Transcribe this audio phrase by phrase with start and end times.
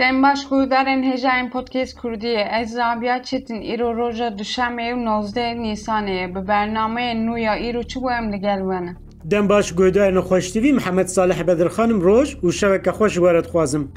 [0.00, 7.18] Guhdarên hêjayên podcast Kurdiyê ez Rabia Çetin îro roja duşemê û nozdeh Nîsanê bi bernameyên
[7.26, 8.94] nû ya îro çi bû em li gel we ne.
[9.30, 13.92] Dem baş guhdarên xweştivî Mihemed Salih Bedirxanim roj û şeveke xweş were dixwazim.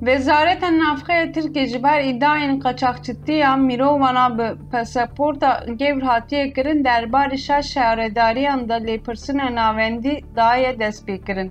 [0.00, 7.66] Wezareta Navxeya Tirkiye ji ber îdayên qaçaxçitiya mirovan bi pasaporta gevr hatiye kirin derbarê şeş
[7.66, 11.50] şaredariyan da lêpirsina navendî daye dest pêkirin.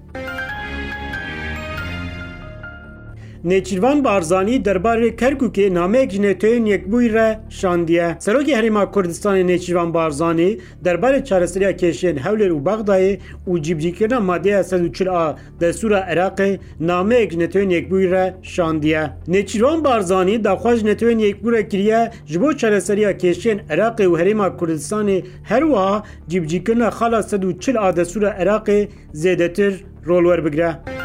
[3.46, 8.08] Nêçîrvan Barzanî derbarê Kerkûkê nameyek ji neteyên yekbûyî re şandiye.
[8.20, 14.82] Serokê Herêma Kurdistanê Nêçîrvan Barzanî derbarê çareseriya kêşiyên Hewlêr û Bexdayê û cîbcîkirina madeya sed
[14.82, 19.10] û çil a Destûra Iraqê nameyek ji neteyên yekbûyî re şandiye.
[19.28, 24.58] Nêçîrvan Barzanî daxwaz ji neteyên yekbû re kiriye ji bo çareseriya kêşiyên Iraqê û Herêma
[24.58, 29.74] Kurdistanê her wiha cîbcîkirina xala sed û çil a Destûra Iraqê zêdetir
[30.08, 31.01] rol werbigire.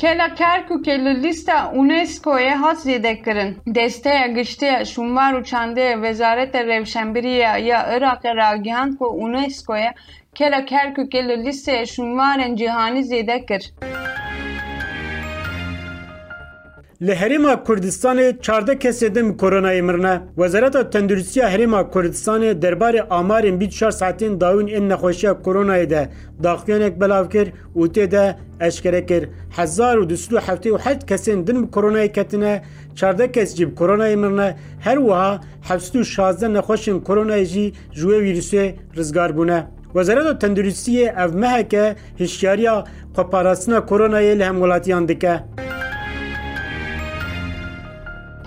[0.00, 3.50] Kela Kerkûkê li lîsta UNESCOyê hat zêdekirin.
[3.66, 9.92] Desteya giştiya şûnvar û çandeyê Wezareta Rewşenbîriya ya Iraqê ragihand ku UNESCOya
[10.34, 13.62] Kela Kerkûkê li lîsteyê şûnwarên cîhanî zêde kir.
[17.02, 20.20] Li Herêma Kurdistanê çarde kesê din koronayê mirine.
[20.34, 26.08] Wezareta Tenduristiya Herêma Kurdistanê derbarê amarên bî çar saetên dawîn ên nexweşiya koronayê de
[26.42, 29.28] daxuyanek belav kir û tê de eşkere kir.
[29.56, 32.62] Hezar û duslu heftê û heft kesên din bi koronayê ketine,
[32.96, 38.06] çarde kes jî bi koronayê mirine, her wiha heft û şazde nexweşên koronayê jî ji
[38.06, 39.64] wê vîrusê rizgar bûne.
[39.84, 42.84] Wezareta Tenduristiyê ev meheke hişyariya
[43.14, 45.40] xweparastina koronayê li hem welatiyan dike.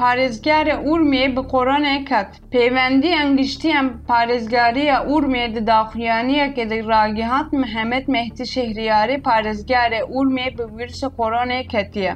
[0.04, 10.02] پارێزگارە ئورمێ بە قۆرانێکات پەیوەندی ئەنگشتیان پارێزگاریە ئورمێ دداخویانیەکە دەڕاگی هات محەممەد مەهتی شهریاری پارێزگارە
[10.14, 12.14] ئورمێ بە ویرسە قۆرانێک کەتیە.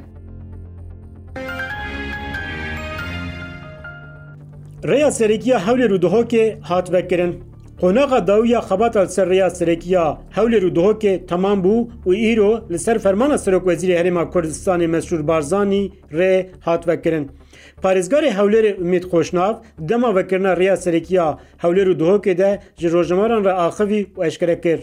[4.90, 7.32] Rêya Serekiya Hewlê Rûdihokê هات vekirin.
[7.80, 12.98] Qonaxa dawiya xebatal ser rêya Serekiya Hewlêr û Duhokê temam bû û îro li ser
[12.98, 17.30] fermana Serokwezîrê Herêma Kurdistanê Mesrûr Barzanî rê hat vekirin.
[17.82, 23.52] Parêzgarê Hewlêrê Umîd Xoşnav dema vekirina rêya Serekiya Hewlêr û Duhokê de ji rojnamaran re
[23.52, 24.80] axivî û eşkere kir.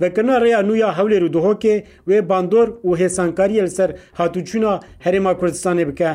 [0.00, 5.32] Vekirina rêya nû ya Hewlêr û Duhokê wê bandor û hêsankariyê li ser hatûçûna Herêma
[5.40, 6.10] Kurdistanê bike.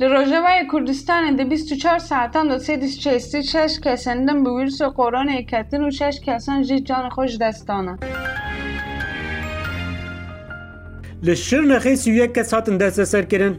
[0.00, 5.90] Lirojava'ya Kurdistan ede 24 ساعتان دو سیدیس چستی چش کسندن به ویروس کرونا یکتین و
[5.90, 7.98] شش کسان جی جان خوش دستانه
[11.22, 13.54] لشیر نخی سیویه کس هاتن دست سر کرن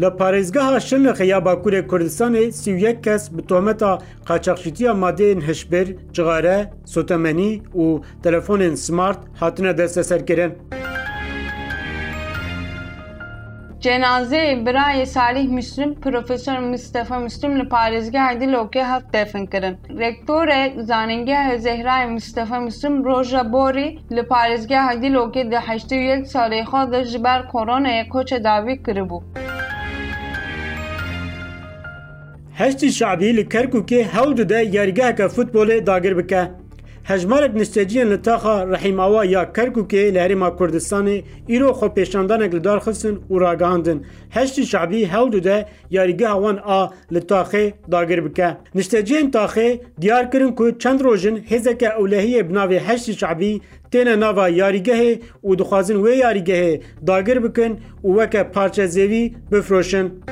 [0.00, 3.92] شر شنەخە یا باکوورێ کوردستانê سیویە کەس bi تۆمەتا
[4.28, 6.58] قاچەخشیتیya madeyên hişbir, cixare,
[6.94, 7.84] sotemmenî û
[8.24, 10.52] سمارت smart hatine desteserkirin.
[13.82, 19.76] Cenazeyê birayê Salih Müslüm, Profesör Mustafa Müslüm li parêzgehê Dilokê hat defin kirin.
[19.88, 26.62] Rektorê zanîngehê Zehrayê Mustafa Müslüm roja borî li parêzgeha Dilokê di heştê û yek salê
[26.62, 29.22] xwe de ji ber koronayê koçe dawî kiribû.
[32.54, 36.61] Heştî şabî li Kerkûkê hewl dide yarîgeheke futbolê dagir bike.
[37.04, 42.78] Hejmarek nisteciyên li taxa Rehîmawa ya Kerkûkê li Herêma Kurdistanê îro xwe pêşandanek li dar
[42.78, 44.06] xistin û ragihandin.
[44.30, 48.56] Heştî şabî hewl dide yarîgeha wan a li taxê dagir bike.
[48.74, 53.60] Nisteciyên taxê diyar kirin ku çend rojin hêzeke ewlehiyê bi navê heştî şabî
[53.92, 60.22] têne nava yarîgehê û dixwazin wê yarîgehê dagir bikin û weke parçezêvî bifroşin.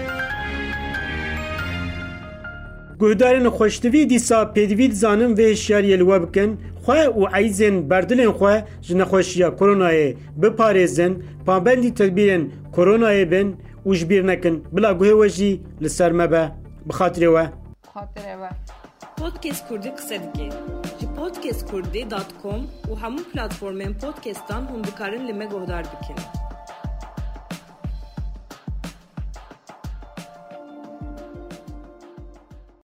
[3.00, 6.58] گهداران خوشتی دیسا سا زانم و شعری لوب بکن.
[6.84, 10.12] خواه او عیسین بردل خواه جن خوشی یا کروناه
[10.42, 11.12] بپاریزن
[11.46, 12.30] پاملی تربیع
[12.72, 16.52] کروناه بن اوج بینه کن بلا گهوجی لسرم به
[16.90, 17.46] خاطر و
[17.94, 18.48] خاطر و
[19.18, 20.50] پادکس کردی خدایی
[21.00, 22.60] رو پادکس کردی دات کم
[22.92, 26.39] و همون پلتفرم پادکست هم هم بکارن لی گودار بکن.